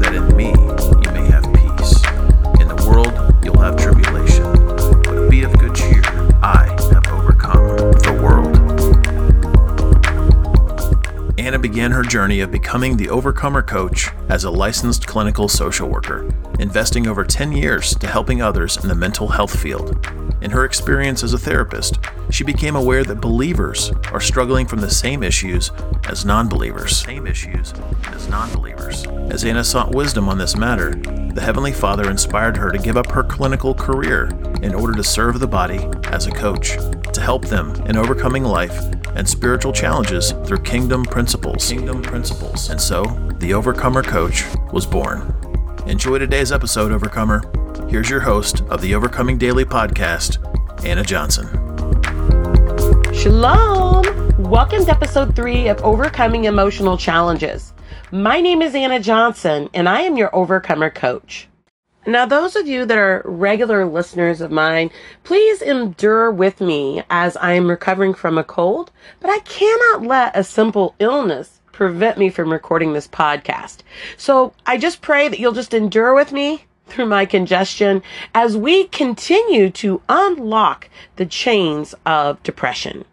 [0.00, 2.02] that in me you may have peace.
[2.60, 3.12] In the world
[3.44, 3.93] you'll have tribulation,
[11.74, 17.08] began her journey of becoming the Overcomer Coach as a licensed clinical social worker, investing
[17.08, 20.06] over 10 years to helping others in the mental health field.
[20.40, 21.98] In her experience as a therapist,
[22.30, 25.72] she became aware that believers are struggling from the same issues
[26.08, 26.96] as non-believers.
[26.98, 27.74] Same issues
[28.06, 29.04] as non-believers.
[29.32, 30.90] As Anna sought wisdom on this matter,
[31.34, 34.26] the Heavenly Father inspired her to give up her clinical career
[34.62, 36.76] in order to serve the body as a coach,
[37.24, 38.78] help them in overcoming life
[39.16, 41.66] and spiritual challenges through kingdom principles.
[41.66, 42.68] Kingdom principles.
[42.68, 43.02] And so,
[43.38, 45.34] the Overcomer Coach was born.
[45.86, 47.42] Enjoy today's episode, Overcomer.
[47.88, 50.36] Here's your host of the Overcoming Daily podcast,
[50.84, 51.48] Anna Johnson.
[53.14, 54.04] Shalom!
[54.36, 57.72] Welcome to episode three of Overcoming Emotional Challenges.
[58.12, 61.48] My name is Anna Johnson, and I am your Overcomer Coach.
[62.06, 64.90] Now, those of you that are regular listeners of mine,
[65.22, 70.36] please endure with me as I am recovering from a cold, but I cannot let
[70.36, 73.78] a simple illness prevent me from recording this podcast.
[74.18, 78.02] So I just pray that you'll just endure with me through my congestion
[78.34, 83.06] as we continue to unlock the chains of depression.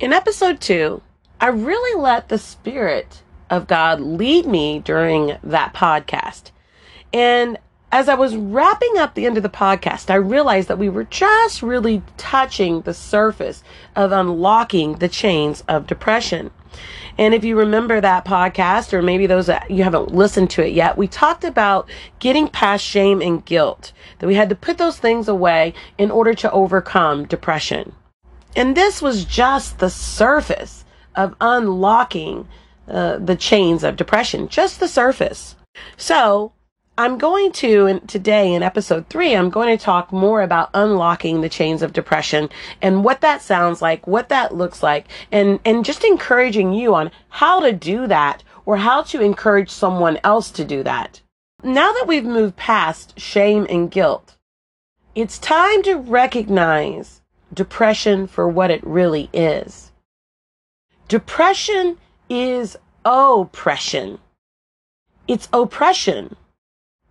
[0.00, 1.00] In episode two,
[1.40, 6.50] I really let the Spirit of God lead me during that podcast.
[7.12, 7.58] And
[7.92, 11.04] as I was wrapping up the end of the podcast, I realized that we were
[11.04, 13.62] just really touching the surface
[13.96, 16.50] of unlocking the chains of depression.
[17.18, 20.72] And if you remember that podcast, or maybe those that you haven't listened to it
[20.72, 24.98] yet, we talked about getting past shame and guilt, that we had to put those
[24.98, 27.92] things away in order to overcome depression.
[28.54, 30.84] And this was just the surface
[31.16, 32.46] of unlocking
[32.88, 35.56] uh, the chains of depression, just the surface.
[35.96, 36.52] So,
[37.00, 41.48] I'm going to, today in episode three, I'm going to talk more about unlocking the
[41.48, 42.50] chains of depression
[42.82, 47.10] and what that sounds like, what that looks like, and, and just encouraging you on
[47.30, 51.22] how to do that or how to encourage someone else to do that.
[51.62, 54.36] Now that we've moved past shame and guilt,
[55.14, 57.22] it's time to recognize
[57.54, 59.90] depression for what it really is.
[61.08, 61.96] Depression
[62.28, 64.18] is oppression.
[65.26, 66.36] It's oppression.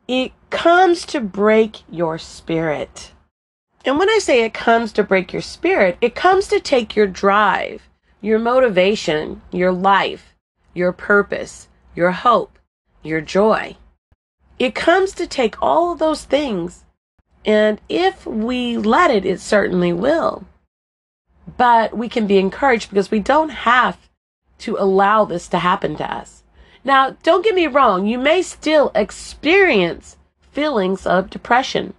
[0.09, 3.11] It comes to break your spirit.
[3.85, 7.05] And when I say it comes to break your spirit, it comes to take your
[7.05, 7.87] drive,
[8.19, 10.33] your motivation, your life,
[10.73, 12.57] your purpose, your hope,
[13.03, 13.77] your joy.
[14.57, 16.85] It comes to take all of those things.
[17.45, 20.43] And if we let it, it certainly will.
[21.55, 24.09] But we can be encouraged because we don't have
[24.65, 26.38] to allow this to happen to us.
[26.83, 30.17] Now, don't get me wrong, you may still experience
[30.51, 31.93] feelings of depression,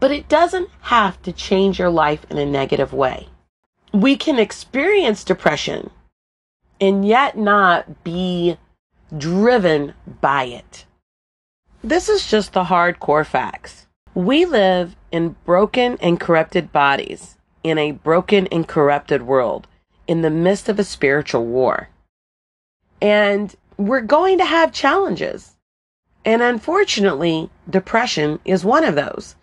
[0.00, 3.28] but it doesn't have to change your life in a negative way.
[3.92, 5.90] We can experience depression
[6.80, 8.56] and yet not be
[9.16, 10.84] driven by it.
[11.82, 13.86] This is just the hardcore facts.
[14.14, 19.66] We live in broken and corrupted bodies in a broken and corrupted world
[20.06, 21.88] in the midst of a spiritual war.
[23.00, 25.56] And we're going to have challenges.
[26.24, 29.36] And unfortunately, depression is one of those.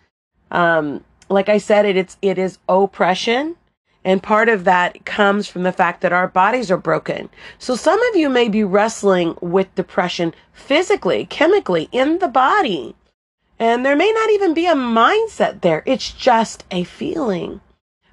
[0.50, 3.56] Um, like I said, it, it's, it is oppression.
[4.04, 7.28] And part of that comes from the fact that our bodies are broken.
[7.58, 12.96] So some of you may be wrestling with depression physically, chemically in the body.
[13.60, 15.84] And there may not even be a mindset there.
[15.86, 17.60] It's just a feeling.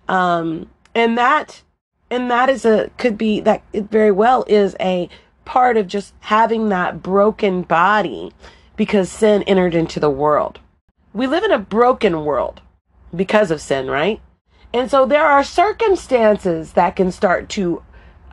[0.08, 1.64] Um, and that,
[2.12, 5.10] and that is a, could be, that very well is a
[5.50, 8.32] part of just having that broken body
[8.78, 10.60] because sin entered into the world.
[11.12, 12.62] We live in a broken world
[13.16, 14.22] because of sin, right?
[14.76, 17.82] And so there are circumstances that can start to,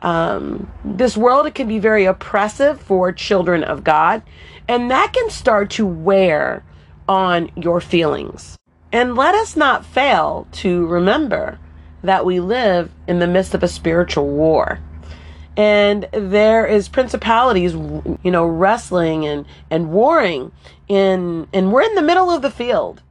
[0.03, 4.21] um, this world, it can be very oppressive for children of God,
[4.67, 6.63] and that can start to wear
[7.09, 8.57] on your feelings.
[8.91, 11.57] And let us not fail to remember
[12.03, 14.81] that we live in the midst of a spiritual war
[15.57, 20.51] and there is principalities you know wrestling and and warring
[20.87, 23.01] in and we're in the middle of the field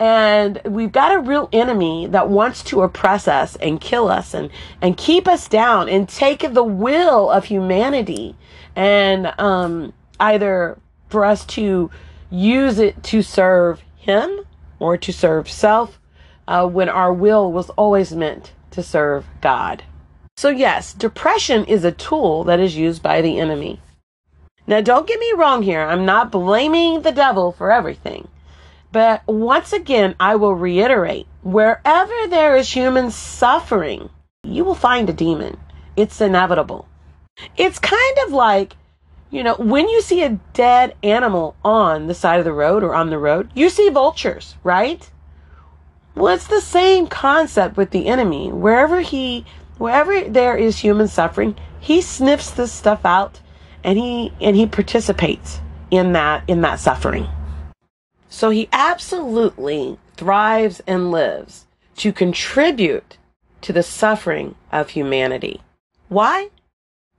[0.00, 4.48] and we've got a real enemy that wants to oppress us and kill us and
[4.80, 8.34] and keep us down and take the will of humanity
[8.76, 10.78] and um either
[11.08, 11.90] for us to
[12.30, 14.40] use it to serve Him
[14.78, 15.98] or to serve self
[16.46, 19.82] uh, when our will was always meant to serve God.
[20.38, 23.80] So, yes, depression is a tool that is used by the enemy.
[24.68, 25.82] Now, don't get me wrong here.
[25.82, 28.28] I'm not blaming the devil for everything.
[28.92, 34.10] But once again, I will reiterate wherever there is human suffering,
[34.44, 35.56] you will find a demon.
[35.96, 36.86] It's inevitable.
[37.56, 38.76] It's kind of like,
[39.32, 42.94] you know, when you see a dead animal on the side of the road or
[42.94, 45.10] on the road, you see vultures, right?
[46.14, 48.52] Well, it's the same concept with the enemy.
[48.52, 49.44] Wherever he,
[49.78, 53.40] wherever there is human suffering, he sniffs this stuff out
[53.82, 55.60] and he, and he participates
[55.90, 57.26] in that, in that suffering.
[58.28, 61.66] So he absolutely thrives and lives
[61.96, 63.16] to contribute
[63.62, 65.60] to the suffering of humanity.
[66.08, 66.50] Why?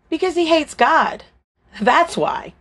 [0.10, 1.24] Because he hates God.
[1.82, 2.54] That's why.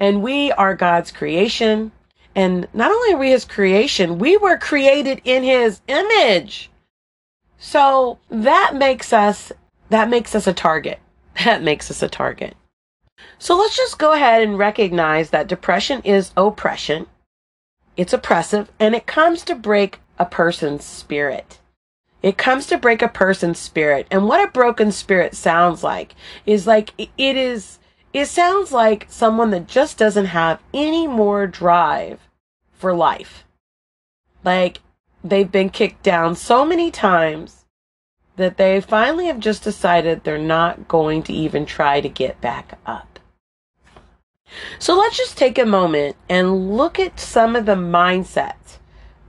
[0.00, 1.92] And we are God's creation.
[2.34, 6.70] And not only are we his creation, we were created in his image.
[7.58, 9.52] So that makes us,
[9.90, 10.98] that makes us a target.
[11.44, 12.56] That makes us a target.
[13.38, 17.06] So let's just go ahead and recognize that depression is oppression.
[17.96, 21.60] It's oppressive and it comes to break a person's spirit.
[22.22, 24.08] It comes to break a person's spirit.
[24.10, 26.14] And what a broken spirit sounds like
[26.46, 27.78] is like it is
[28.12, 32.20] it sounds like someone that just doesn't have any more drive
[32.72, 33.44] for life.
[34.44, 34.80] Like
[35.22, 37.64] they've been kicked down so many times
[38.36, 42.78] that they finally have just decided they're not going to even try to get back
[42.86, 43.18] up.
[44.78, 48.78] So let's just take a moment and look at some of the mindsets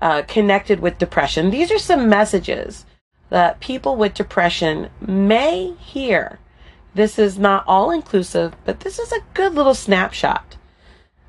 [0.01, 1.49] uh, connected with depression.
[1.49, 2.85] These are some messages
[3.29, 6.39] that people with depression may hear.
[6.93, 10.57] This is not all inclusive, but this is a good little snapshot.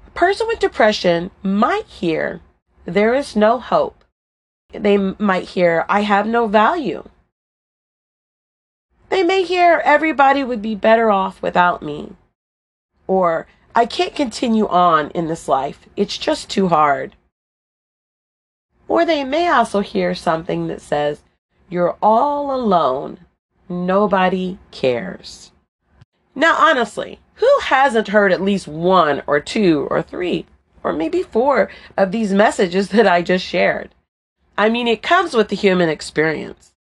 [0.07, 2.41] A person with depression might hear,
[2.85, 4.00] There is no hope.
[4.73, 7.09] They might hear, I have no value.
[9.09, 12.13] They may hear, Everybody would be better off without me.
[13.07, 15.87] Or, I can't continue on in this life.
[15.97, 17.17] It's just too hard.
[18.89, 21.23] Or they may also hear something that says,
[21.69, 23.19] You're all alone.
[23.69, 25.53] Nobody cares.
[26.35, 30.47] Now, honestly, who hasn't heard at least one or two or three
[30.83, 33.95] or maybe four of these messages that I just shared?
[34.61, 36.75] I mean, it comes with the human experience.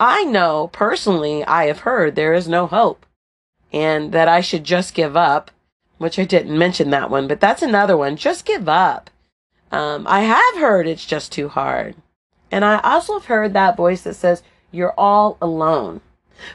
[0.00, 3.06] I know personally I have heard there is no hope
[3.72, 5.52] and that I should just give up,
[5.98, 8.16] which I didn't mention that one, but that's another one.
[8.16, 9.10] Just give up.
[9.70, 11.94] Um, I have heard it's just too hard.
[12.50, 16.00] And I also have heard that voice that says, you're all alone.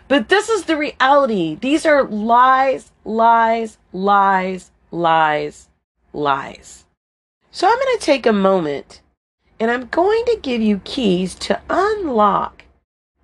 [0.10, 1.56] But this is the reality.
[1.56, 5.70] These are lies, lies, lies, lies,
[6.12, 6.84] lies.
[7.50, 9.00] So I'm going to take a moment
[9.60, 12.64] and I'm going to give you keys to unlock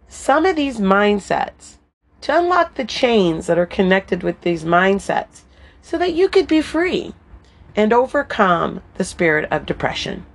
[0.08, 1.78] some of these mindsets,
[2.22, 5.42] to unlock the chains that are connected with these mindsets
[5.82, 7.14] so that you could be free
[7.76, 10.26] and overcome the spirit of depression.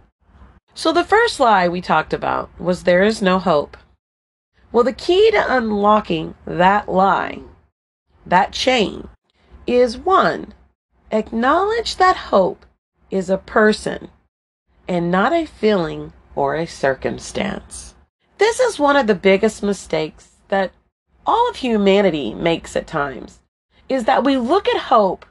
[0.75, 3.77] So, the first lie we talked about was there is no hope.
[4.73, 7.41] Well, the key to unlocking that lie,
[8.25, 9.09] that chain,
[9.67, 10.55] is one,
[11.11, 12.65] acknowledge that hope
[13.11, 14.11] is a person
[14.91, 17.95] and not a feeling or a circumstance.
[18.39, 20.73] This is one of the biggest mistakes that
[21.25, 23.39] all of humanity makes at times,
[23.89, 25.25] is that we look at hope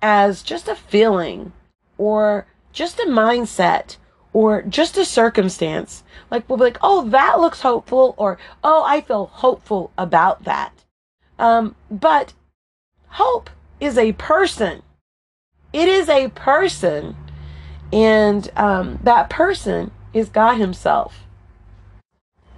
[0.00, 1.52] as just a feeling
[1.98, 3.98] or just a mindset
[4.32, 6.02] or just a circumstance.
[6.30, 10.72] Like we'll be like, oh, that looks hopeful, or oh, I feel hopeful about that.
[11.38, 12.32] Um, but
[13.08, 14.82] hope is a person.
[15.74, 17.14] It is a person,
[17.92, 21.24] and um, that person is God Himself.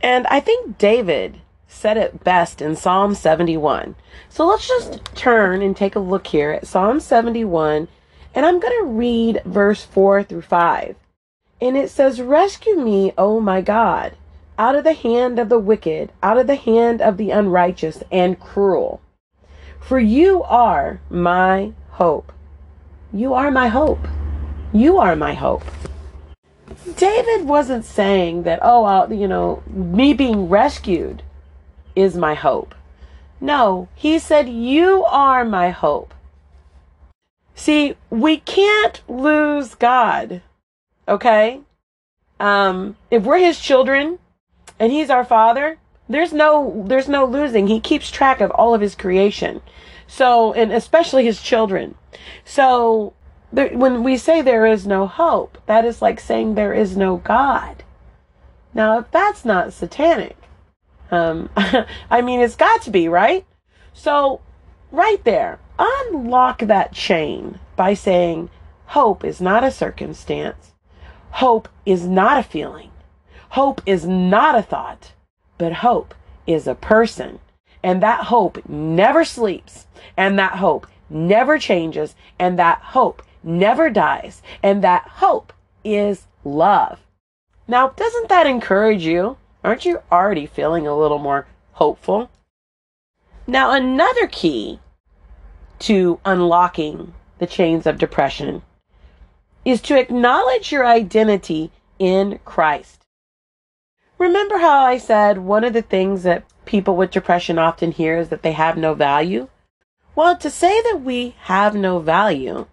[0.03, 3.95] And I think David said it best in Psalm 71.
[4.29, 7.89] So let's just turn and take a look here at Psalm 71,
[8.35, 10.97] and I'm going to read verse 4 through 5.
[11.61, 14.17] And it says, Rescue me, O my God,
[14.59, 18.41] out of the hand of the wicked, out of the hand of the unrighteous and
[18.41, 19.01] cruel.
[19.81, 22.33] For you are my hope.
[23.13, 24.07] You are my hope.
[24.73, 25.65] You are my hope.
[26.97, 31.23] David wasn't saying that, oh, I'll, you know, me being rescued
[31.97, 32.75] is my hope.
[33.41, 36.13] No, he said, You are my hope.
[37.55, 40.43] See, we can't lose God,
[41.07, 41.61] okay?
[42.39, 44.19] Um, if we're his children
[44.79, 47.67] and he's our father, there's no there's no losing.
[47.67, 49.61] He keeps track of all of his creation.
[50.07, 51.95] So, and especially his children.
[52.45, 53.13] So,
[53.53, 57.17] there, when we say there is no hope, that is like saying there is no
[57.17, 57.83] God.
[58.75, 60.37] Now, if that's not satanic,
[61.11, 63.47] um, I mean, it's got to be, right?
[63.93, 64.41] So,
[64.93, 68.51] right there, unlock that chain by saying,
[68.87, 70.73] hope is not a circumstance.
[71.31, 72.91] Hope is not a feeling.
[73.51, 75.13] Hope is not a thought,
[75.57, 76.15] but hope
[76.47, 77.39] is a person.
[77.83, 79.87] And that hope never sleeps.
[80.17, 82.15] And that hope never changes.
[82.39, 84.43] And that hope never dies.
[84.63, 85.53] And that hope
[85.85, 87.01] is love.
[87.67, 89.37] Now, doesn't that encourage you?
[89.63, 92.31] Aren't you already feeling a little more hopeful?
[93.47, 94.81] Now, another key
[95.81, 98.63] to unlocking the chains of depression
[99.65, 103.03] is to acknowledge your identity in Christ.
[104.19, 108.31] Remember how I said one of the things that people with depression often hear is
[108.31, 109.49] that they have no value?
[110.15, 112.67] Well, to say that we have no value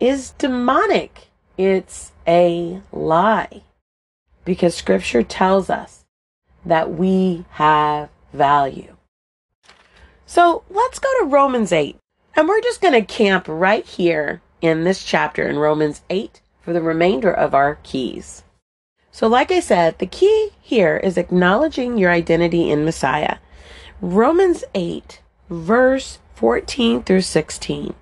[0.00, 1.28] is demonic.
[1.56, 3.62] It's a lie.
[4.44, 6.04] Because scripture tells us
[6.64, 8.96] that we have value.
[10.26, 11.96] So let's go to Romans 8.
[12.34, 16.72] And we're just going to camp right here in this chapter in Romans 8 for
[16.72, 18.44] the remainder of our keys.
[19.12, 23.38] So, like I said, the key here is acknowledging your identity in Messiah.
[24.00, 27.94] Romans 8, verse 14 through 16.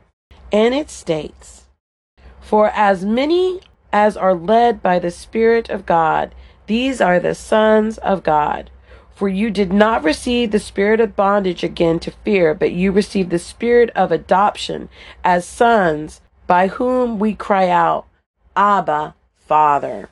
[0.52, 1.64] And it states,
[2.48, 3.60] For as many
[3.92, 6.34] as are led by the Spirit of God,
[6.66, 8.70] these are the sons of God.
[9.14, 13.28] For you did not receive the spirit of bondage again to fear, but you received
[13.28, 14.88] the spirit of adoption
[15.22, 18.06] as sons, by whom we cry out,
[18.56, 20.08] Abba, Father.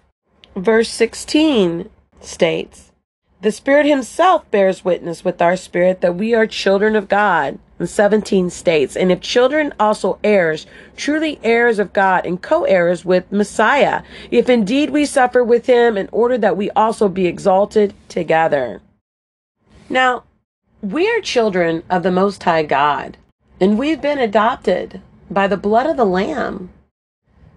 [0.54, 1.88] Verse 16
[2.20, 2.92] states,
[3.40, 7.58] The Spirit Himself bears witness with our spirit that we are children of God.
[7.78, 10.66] And 17 states, And if children also heirs,
[10.96, 15.98] truly heirs of God, and co heirs with Messiah, if indeed we suffer with Him,
[15.98, 18.80] in order that we also be exalted together.
[19.90, 20.24] Now,
[20.80, 23.18] we are children of the Most High God,
[23.60, 26.70] and we've been adopted by the blood of the Lamb.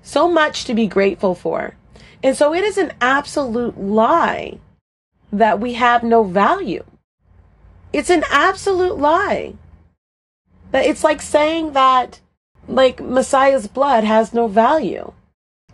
[0.02, 1.76] So much to be grateful for.
[2.24, 4.60] And so it is an absolute lie
[5.32, 6.84] that we have no value.
[7.94, 9.54] It's an absolute lie.
[10.72, 12.20] That it's like saying that
[12.68, 15.14] like Messiah's blood has no value.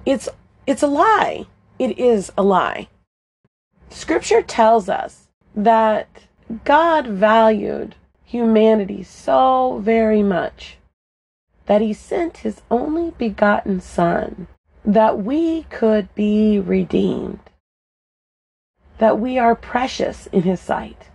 [0.05, 0.29] It's
[0.65, 1.45] it's a lie.
[1.77, 2.87] It is a lie.
[3.89, 6.07] Scripture tells us that
[6.63, 10.77] God valued humanity so very much
[11.65, 14.47] that he sent his only begotten Son
[14.83, 17.39] that we could be redeemed,
[18.99, 21.07] that we are precious in his sight.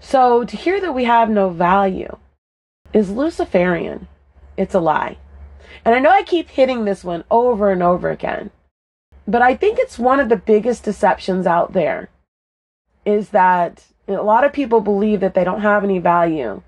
[0.00, 2.18] So to hear that we have no value
[2.92, 4.08] is Luciferian.
[4.56, 5.18] It's a lie.
[5.84, 8.50] And I know I keep hitting this one over and over again,
[9.26, 12.08] but I think it's one of the biggest deceptions out there
[13.04, 16.62] is that a lot of people believe that they don't have any value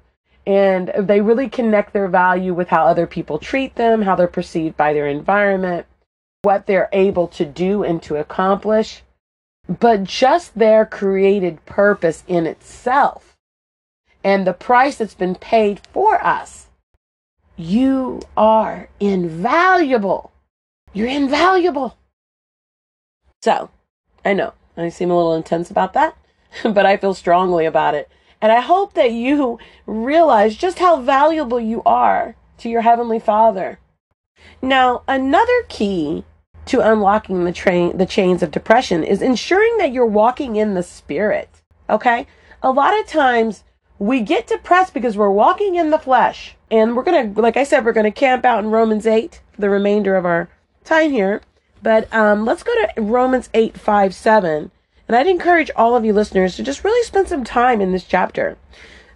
[0.47, 4.77] and they really connect their value with how other people treat them, how they're perceived
[4.77, 5.87] by their environment,
[6.43, 9.03] what they're able to do and to accomplish.
[9.69, 13.28] But just their created purpose in itself
[14.25, 16.67] and the price that's been paid for us,
[17.57, 20.33] you are invaluable.
[20.93, 21.97] You're invaluable.
[23.43, 23.71] So,
[24.25, 26.17] I know I seem a little intense about that.
[26.63, 28.09] but I feel strongly about it.
[28.41, 33.79] And I hope that you realize just how valuable you are to your Heavenly Father.
[34.63, 36.25] Now, another key
[36.67, 40.83] to unlocking the train the chains of depression is ensuring that you're walking in the
[40.83, 41.49] spirit.
[41.91, 42.27] Okay?
[42.63, 43.65] A lot of times
[43.99, 46.55] we get depressed because we're walking in the flesh.
[46.71, 49.71] And we're gonna like I said, we're gonna camp out in Romans 8 for the
[49.71, 50.49] remainder of our
[50.85, 51.41] time here.
[51.83, 54.71] But um, let's go to Romans 8, 5, 7.
[55.07, 58.05] And I'd encourage all of you listeners to just really spend some time in this
[58.05, 58.59] chapter.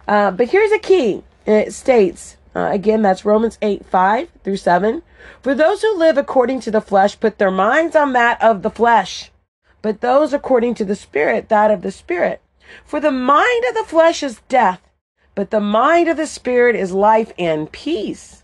[0.07, 1.23] Uh, but here's a key.
[1.45, 5.03] It states, uh, again, that's Romans 8, 5 through 7.
[5.41, 8.69] For those who live according to the flesh put their minds on that of the
[8.69, 9.31] flesh,
[9.81, 12.41] but those according to the Spirit, that of the Spirit.
[12.85, 14.81] For the mind of the flesh is death,
[15.35, 18.43] but the mind of the Spirit is life and peace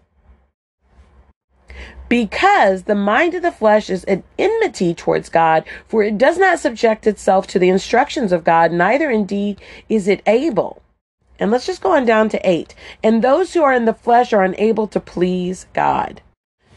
[2.10, 6.60] because the mind of the flesh is an enmity towards God, for it does not
[6.60, 10.82] subject itself to the instructions of God, neither indeed is it able.
[11.40, 12.76] And let's just go on down to eight.
[13.02, 16.22] And those who are in the flesh are unable to please God.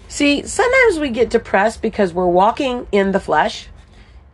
[0.07, 3.69] See, sometimes we get depressed because we're walking in the flesh.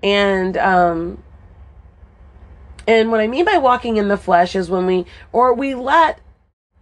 [0.03, 1.23] And, um,
[2.89, 6.21] and what I mean by walking in the flesh is when we, or we let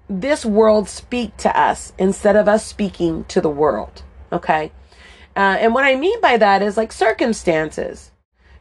[0.09, 4.05] this world speak to us instead of us speaking to the world.
[4.31, 4.71] Okay.
[5.35, 8.13] Uh, and what I mean by that is like circumstances.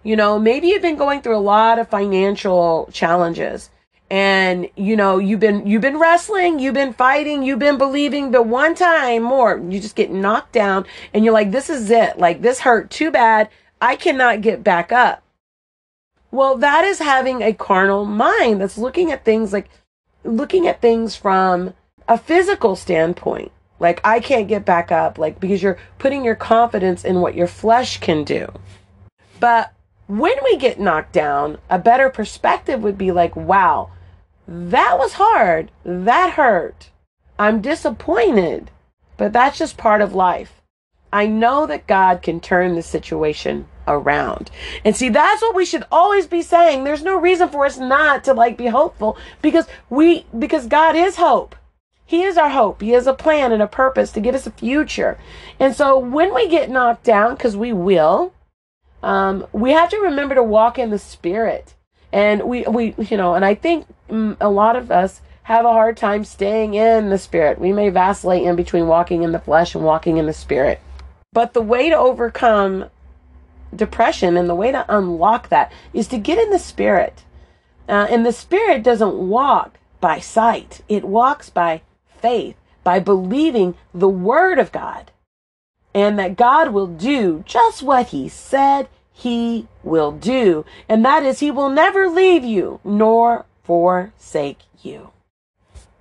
[0.02, 3.70] You know, maybe you've been going through a lot of financial challenges
[4.10, 8.46] and you know you've been you've been wrestling you've been fighting you've been believing but
[8.46, 12.40] one time more you just get knocked down and you're like this is it like
[12.44, 13.50] this hurt too bad
[13.82, 15.25] i cannot get back up
[16.36, 19.70] well that is having a carnal mind that's looking at things like
[20.24, 21.74] looking at things from
[22.08, 27.04] a physical standpoint like i can't get back up like because you're putting your confidence
[27.04, 28.52] in what your flesh can do
[29.40, 29.72] but
[30.08, 33.90] when we get knocked down, a better perspective would be like, wow,
[34.48, 35.72] that was hard.
[35.84, 36.92] That hurt.
[37.40, 38.70] I'm disappointed,
[39.18, 40.62] but that's just part of life.
[41.12, 44.52] I know that God can turn the situation around.
[44.84, 46.84] And see, that's what we should always be saying.
[46.84, 51.18] There's no reason for us not to like be hopeful because we, because God is
[51.18, 51.56] hope.
[52.06, 52.82] He is our hope.
[52.82, 55.18] He has a plan and a purpose to give us a future.
[55.60, 58.34] And so when we get knocked down, because we will,
[59.02, 61.74] um, we have to remember to walk in the spirit.
[62.12, 65.72] And we, we, you know, and I think mm, a lot of us have a
[65.72, 67.60] hard time staying in the spirit.
[67.60, 70.80] We may vacillate in between walking in the flesh and walking in the spirit.
[71.34, 72.86] But the way to overcome
[73.74, 77.24] depression and the way to unlock that is to get in the spirit.
[77.88, 84.10] Uh, and the spirit doesn't walk by sight, it walks by faith, by believing the
[84.10, 85.12] word of God
[85.96, 90.66] and that God will do just what he said he will do.
[90.90, 95.12] And that is, he will never leave you nor forsake you.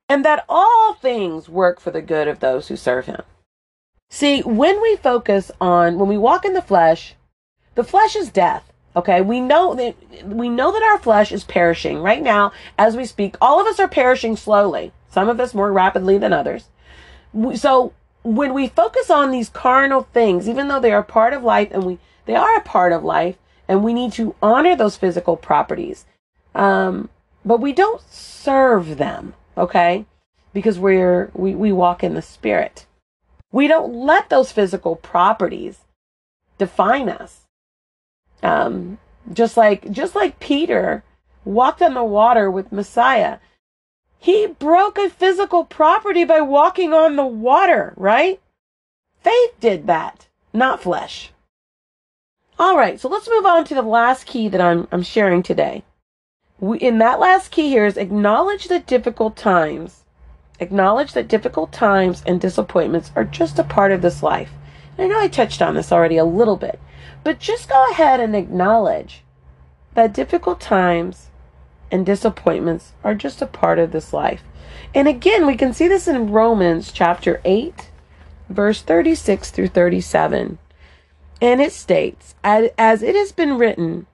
[0.09, 3.23] And that all things work for the good of those who serve him.
[4.11, 7.15] See, when we focus on, when we walk in the flesh,
[7.75, 8.71] the flesh is death.
[8.97, 13.05] Okay, we know that we know that our flesh is perishing right now as we
[13.05, 13.37] speak.
[13.41, 14.93] All of us are perishing slowly.
[15.11, 16.69] Some of us more rapidly than others.
[17.55, 21.69] So when we focus on these carnal things, even though they are part of life
[21.73, 23.37] and we they are a part of life,
[23.69, 26.07] and we need to honor those physical properties.
[26.55, 27.11] Um,
[27.45, 30.07] but we don't serve them, okay?
[30.53, 32.87] Because we're we, we walk in the spirit.
[33.51, 35.81] We don't let those physical properties
[36.59, 37.44] define us.
[38.45, 38.99] Um,
[39.33, 41.03] just like just like Peter
[41.45, 43.39] walked on the water with Messiah.
[44.19, 48.41] He broke a physical property by walking on the water, right?
[49.23, 51.31] Faith did that, not flesh.
[52.59, 55.83] All right, so let's move on to the last key that I'm, I'm sharing today.
[56.61, 60.05] We, in that last key here is acknowledge that difficult times,
[60.61, 64.53] acknowledge that difficult times and disappointments are just a part of this life.
[64.97, 66.79] And I know I touched on this already a little bit,
[67.25, 69.23] but just go ahead and acknowledge
[69.95, 71.31] that difficult times
[71.91, 74.43] and disappointments are just a part of this life.
[74.95, 77.91] And again, we can see this in Romans chapter 8,
[78.49, 80.59] verse 36 through 37.
[81.41, 84.07] And it states, As it has been written,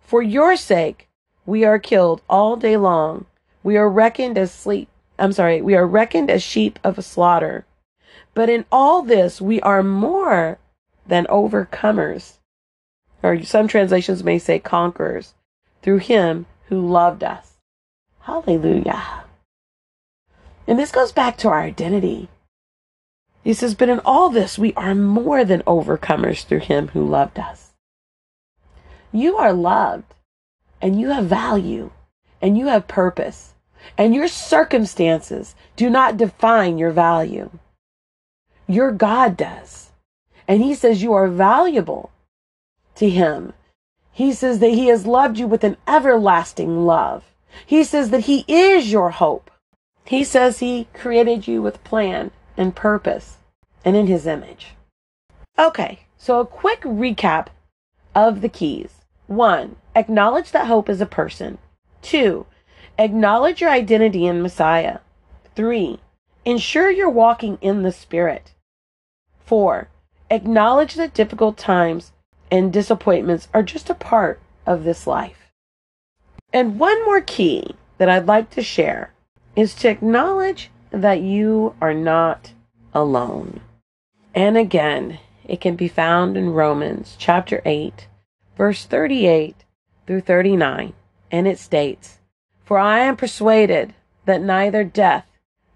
[0.00, 1.08] For your sake
[1.46, 3.26] we are killed all day long.
[3.62, 4.88] We are reckoned as sleep.
[5.18, 7.64] I'm sorry, we are reckoned as sheep of a slaughter.
[8.34, 10.58] But in all this we are more
[11.06, 12.38] than overcomers.
[13.22, 15.34] Or some translations may say conquerors
[15.82, 17.54] through him who loved us.
[18.20, 19.24] Hallelujah.
[20.66, 22.28] And this goes back to our identity.
[23.42, 27.38] He says, But in all this, we are more than overcomers through him who loved
[27.38, 27.72] us.
[29.12, 30.14] You are loved,
[30.80, 31.90] and you have value,
[32.40, 33.54] and you have purpose,
[33.98, 37.50] and your circumstances do not define your value.
[38.68, 39.90] Your God does.
[40.46, 42.10] And he says you are valuable
[43.00, 43.54] to him.
[44.12, 47.24] He says that he has loved you with an everlasting love.
[47.64, 49.50] He says that he is your hope.
[50.04, 53.38] He says he created you with plan and purpose
[53.86, 54.74] and in his image.
[55.58, 57.46] Okay, so a quick recap
[58.14, 58.90] of the keys.
[59.26, 61.56] One, acknowledge that hope is a person.
[62.02, 62.44] Two,
[62.98, 64.98] acknowledge your identity in Messiah.
[65.54, 66.00] Three,
[66.44, 68.52] ensure you're walking in the Spirit.
[69.46, 69.88] Four,
[70.30, 72.12] acknowledge that difficult times
[72.50, 75.50] and disappointments are just a part of this life.
[76.52, 79.12] And one more key that I'd like to share
[79.54, 82.52] is to acknowledge that you are not
[82.92, 83.60] alone.
[84.34, 88.06] And again, it can be found in Romans chapter 8,
[88.56, 89.56] verse 38
[90.06, 90.92] through 39.
[91.30, 92.18] And it states,
[92.64, 95.26] For I am persuaded that neither death,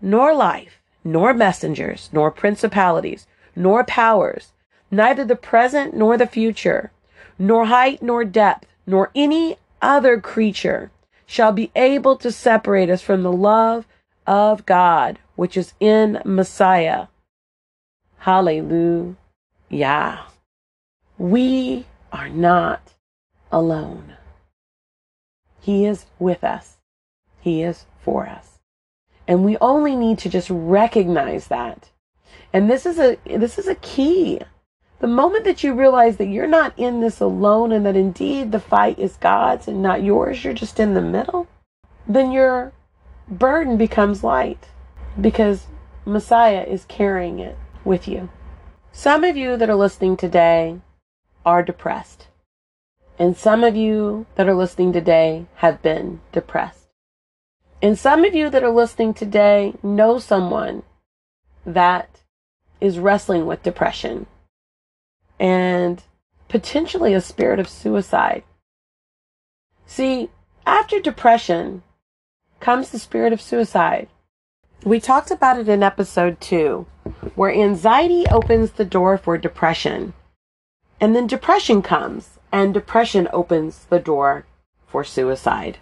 [0.00, 4.52] nor life, nor messengers, nor principalities, nor powers,
[4.96, 6.92] neither the present nor the future,
[7.38, 10.90] nor height nor depth, nor any other creature
[11.26, 13.87] shall be able to separate us from the love
[14.26, 17.07] of God, which is in Messiah.
[18.18, 19.16] Hallelujah.
[21.18, 22.94] We are not
[23.52, 24.16] alone.
[25.61, 26.76] He is with us.
[27.40, 28.59] He is for us.
[29.26, 31.90] And we only need to just recognize that.
[32.52, 34.40] And this is a this is a key.
[35.00, 38.61] The moment that you realize that you're not in this alone and that indeed the
[38.61, 41.46] fight is God's and not yours, you're just in the middle,
[42.07, 42.72] then your
[43.28, 44.68] burden becomes light
[45.20, 45.66] because
[46.07, 48.28] Messiah is carrying it with you.
[48.92, 50.80] Some of you that are listening today
[51.44, 52.28] are depressed.
[53.18, 56.88] And some of you that are listening today have been depressed.
[57.83, 60.83] And some of you that are listening today know someone
[61.66, 62.22] that
[62.80, 64.26] is wrestling with depression
[65.38, 66.02] and
[66.48, 68.44] potentially a spirit of suicide.
[69.86, 70.30] See,
[70.66, 71.82] after depression
[72.60, 74.08] comes the spirit of suicide.
[74.84, 76.86] We talked about it in episode two,
[77.34, 80.14] where anxiety opens the door for depression.
[81.00, 84.46] And then depression comes, and depression opens the door
[84.86, 85.78] for suicide.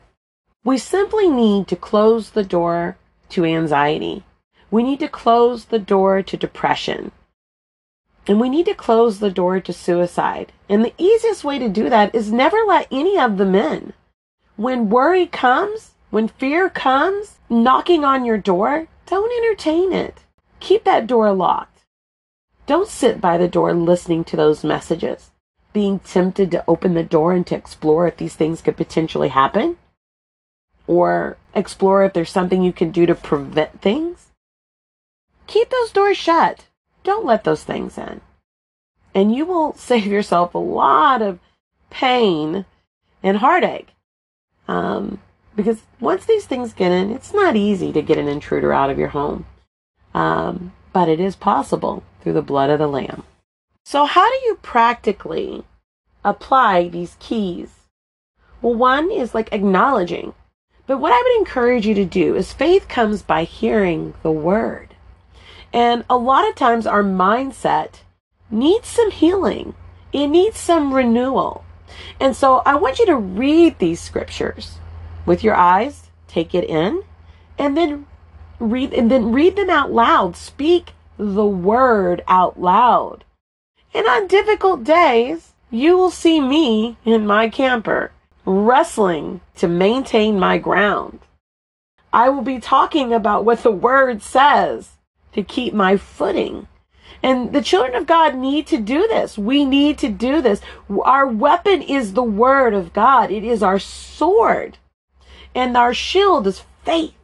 [0.64, 2.96] We simply need to close the door
[3.30, 4.24] to anxiety.
[4.70, 7.12] We need to close the door to depression.
[8.26, 10.52] And we need to close the door to suicide.
[10.68, 13.92] And the easiest way to do that is never let any of them in.
[14.56, 20.20] When worry comes, when fear comes knocking on your door, don't entertain it.
[20.60, 21.80] Keep that door locked.
[22.66, 25.32] Don't sit by the door listening to those messages,
[25.72, 29.78] being tempted to open the door and to explore if these things could potentially happen,
[30.86, 34.28] or explore if there's something you can do to prevent things.
[35.48, 36.66] Keep those doors shut.
[37.04, 38.20] Don't let those things in.
[39.14, 41.38] And you will save yourself a lot of
[41.90, 42.64] pain
[43.22, 43.88] and heartache.
[44.68, 45.20] Um,
[45.54, 48.98] because once these things get in, it's not easy to get an intruder out of
[48.98, 49.46] your home.
[50.14, 53.24] Um, but it is possible through the blood of the Lamb.
[53.84, 55.64] So, how do you practically
[56.24, 57.70] apply these keys?
[58.60, 60.34] Well, one is like acknowledging.
[60.86, 64.91] But what I would encourage you to do is faith comes by hearing the word.
[65.72, 68.00] And a lot of times our mindset
[68.50, 69.74] needs some healing.
[70.12, 71.64] It needs some renewal.
[72.20, 74.78] And so I want you to read these scriptures
[75.24, 77.02] with your eyes, take it in,
[77.58, 78.06] and then
[78.58, 80.36] read and then read them out loud.
[80.36, 83.24] Speak the word out loud.
[83.94, 88.12] And on difficult days, you will see me in my camper
[88.44, 91.20] wrestling to maintain my ground.
[92.12, 94.96] I will be talking about what the word says
[95.32, 96.68] to keep my footing.
[97.22, 99.38] And the children of God need to do this.
[99.38, 100.60] We need to do this.
[101.04, 103.30] Our weapon is the word of God.
[103.30, 104.78] It is our sword.
[105.54, 107.14] And our shield is faith.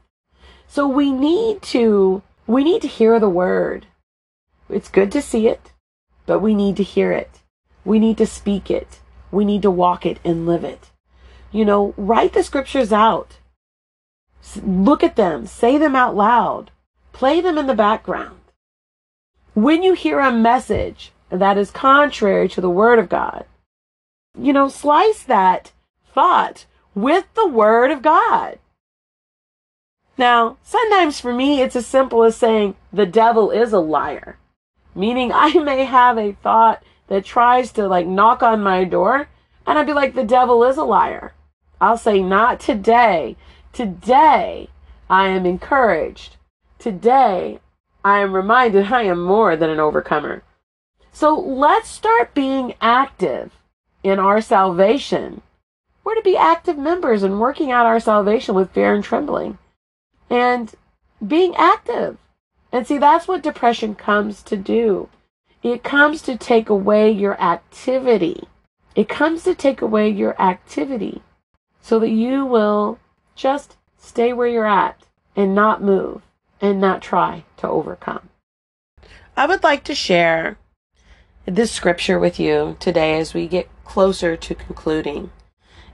[0.69, 3.87] So we need to, we need to hear the word.
[4.69, 5.73] It's good to see it,
[6.27, 7.41] but we need to hear it.
[7.85, 9.01] We need to speak it.
[9.31, 10.91] We need to walk it and live it.
[11.51, 13.39] You know, write the scriptures out.
[14.63, 15.47] Look at them.
[15.47, 16.71] Say them out loud.
[17.19, 18.39] Play them in the background.
[19.53, 23.45] When you hear a message that is contrary to the Word of God,
[24.39, 25.73] you know, slice that
[26.15, 28.61] thought with the Word of God.
[30.17, 34.39] Now, sometimes for me, it's as simple as saying, the devil is a liar.
[34.95, 39.29] Meaning, I may have a thought that tries to like knock on my door,
[39.67, 41.35] and I'd be like, the devil is a liar.
[41.81, 43.37] I'll say, not today.
[43.73, 44.71] Today,
[45.11, 46.37] I am encouraged
[46.79, 47.59] Today,
[48.05, 50.45] I am reminded I am more than an overcomer.
[51.11, 53.59] So let's start being active
[54.05, 55.43] in our salvation.
[56.05, 59.59] We're to be active members and working out our salvation with fear and trembling
[60.31, 60.73] and
[61.27, 62.17] being active.
[62.71, 65.09] And see, that's what depression comes to do.
[65.65, 68.45] It comes to take away your activity.
[68.95, 71.23] It comes to take away your activity
[71.83, 73.01] so that you will
[73.35, 75.03] just stay where you're at
[75.35, 76.23] and not move
[76.61, 78.29] and not try to overcome.
[79.37, 80.59] I would like to share
[81.47, 85.31] this scripture with you today as we get closer to concluding.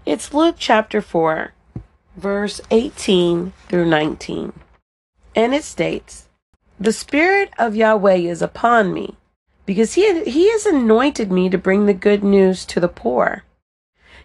[0.07, 1.53] It's Luke chapter 4,
[2.16, 4.53] verse 18 through 19.
[5.37, 6.29] And it states,
[6.81, 9.16] The Spirit of Yahweh is upon me,
[9.66, 13.44] because he, he has anointed me to bring the good news to the poor.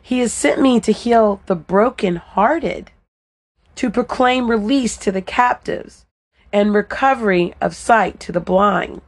[0.02, 2.92] He has sent me to heal the broken-hearted,
[3.76, 6.06] to proclaim release to the captives,
[6.52, 9.02] and recovery of sight to the blind,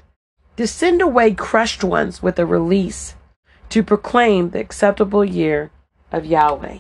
[0.57, 3.15] to send away crushed ones with a release,
[3.69, 5.71] to proclaim the acceptable year
[6.11, 6.79] of Yahweh.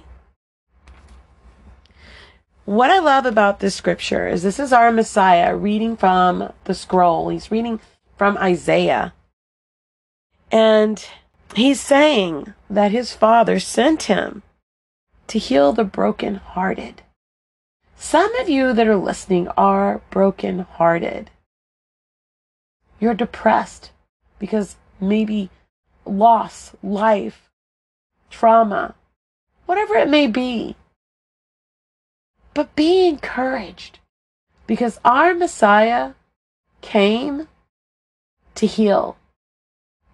[2.65, 7.29] what I love about this scripture is this is our Messiah reading from the scroll.
[7.29, 7.79] He's reading
[8.17, 9.13] from Isaiah.
[10.51, 11.03] And
[11.55, 14.43] he's saying that his father sent him
[15.27, 17.01] to heal the brokenhearted.
[18.01, 21.29] Some of you that are listening are brokenhearted.
[22.99, 23.91] You're depressed
[24.39, 25.51] because maybe
[26.03, 27.47] loss, life,
[28.31, 28.95] trauma,
[29.67, 30.75] whatever it may be.
[32.55, 33.99] But be encouraged
[34.65, 36.13] because our Messiah
[36.81, 37.47] came
[38.55, 39.15] to heal.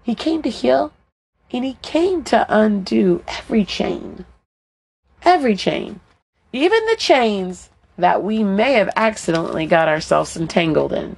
[0.04, 0.91] He came to heal
[1.52, 4.26] and he came to undo every chain.
[5.23, 6.02] Every chain.
[6.52, 11.17] Even the chains that we may have accidentally got ourselves entangled in.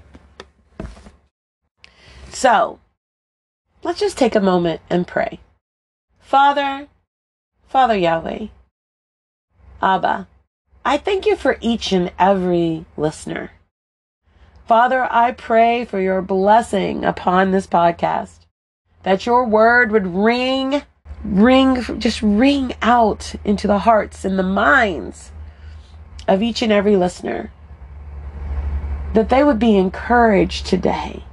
[2.30, 2.80] So,
[3.84, 5.40] let's just take a moment and pray.
[6.20, 6.88] Father,
[7.68, 8.48] Father Yahweh,
[9.82, 10.28] Abba,
[10.86, 13.52] I thank you for each and every listener.
[14.68, 18.46] Father, I pray for your blessing upon this podcast,
[19.04, 20.84] that your word would ring,
[21.24, 25.32] ring, just ring out into the hearts and the minds
[26.30, 27.52] of each and every listener,
[29.14, 31.24] that they would be encouraged today,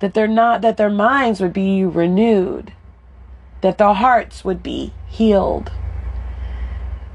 [0.00, 2.72] that they're not, that their minds would be renewed,
[3.60, 5.70] that their hearts would be healed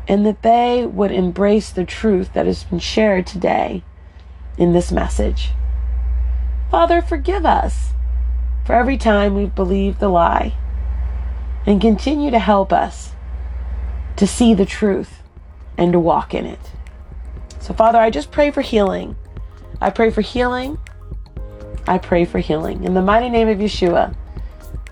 [0.07, 3.83] and that they would embrace the truth that has been shared today
[4.57, 5.51] in this message.
[6.69, 7.91] Father, forgive us
[8.65, 10.53] for every time we've believed the lie
[11.65, 13.11] and continue to help us
[14.15, 15.22] to see the truth
[15.77, 16.59] and to walk in it.
[17.59, 19.15] So, Father, I just pray for healing.
[19.81, 20.77] I pray for healing.
[21.87, 22.83] I pray for healing.
[22.83, 24.15] In the mighty name of Yeshua,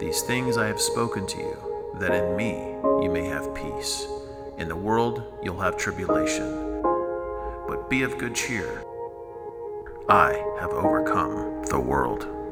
[0.00, 1.56] These things I have spoken to you,
[2.00, 4.08] that in me you may have peace.
[4.58, 6.82] In the world you'll have tribulation.
[7.68, 8.82] But be of good cheer.
[10.08, 12.43] I have overcome the world.